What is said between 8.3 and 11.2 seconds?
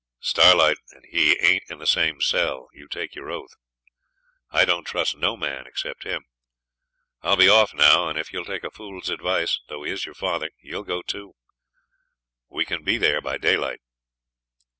you'll take a fool's advice, though he is your father, you'll go